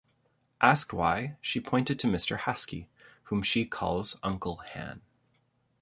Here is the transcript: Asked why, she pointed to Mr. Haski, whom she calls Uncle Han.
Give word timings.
Asked 0.61 0.93
why, 0.93 1.37
she 1.41 1.59
pointed 1.59 1.99
to 1.99 2.07
Mr. 2.07 2.39
Haski, 2.39 2.87
whom 3.25 3.43
she 3.43 3.67
calls 3.67 4.17
Uncle 4.23 4.55
Han. 4.73 5.01